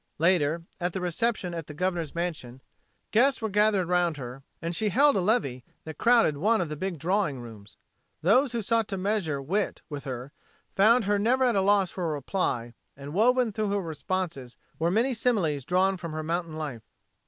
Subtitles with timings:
[0.17, 2.63] Later, at the reception at the Governor's mansion,
[3.11, 6.97] guests gathered around her and she held a levee that crowded one of the big
[6.97, 7.77] drawing rooms.
[8.23, 10.31] Those who sought to measure wit with her
[10.75, 14.89] found her never at a loss for a reply, and woven through her responses were
[14.89, 16.81] many similes drawn from her mountain life.